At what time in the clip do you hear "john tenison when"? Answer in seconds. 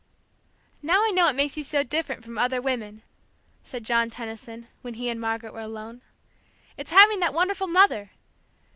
3.85-4.95